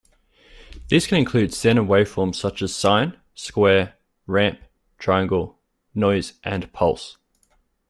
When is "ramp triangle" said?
4.25-5.59